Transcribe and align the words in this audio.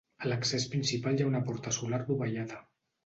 A 0.21 0.29
l'accés 0.29 0.63
principal 0.71 1.19
hi 1.21 1.25
ha 1.25 1.29
una 1.33 1.43
porta 1.51 1.75
solar 1.81 2.01
dovellada. 2.09 2.59